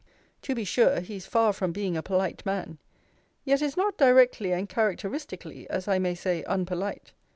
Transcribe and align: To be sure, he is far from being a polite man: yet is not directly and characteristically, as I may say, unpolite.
To 0.41 0.55
be 0.55 0.63
sure, 0.63 0.99
he 1.01 1.17
is 1.17 1.27
far 1.27 1.53
from 1.53 1.71
being 1.71 1.95
a 1.95 2.01
polite 2.01 2.43
man: 2.43 2.79
yet 3.45 3.61
is 3.61 3.77
not 3.77 3.99
directly 3.99 4.51
and 4.51 4.67
characteristically, 4.67 5.69
as 5.69 5.87
I 5.87 5.99
may 5.99 6.15
say, 6.15 6.41
unpolite. 6.47 7.13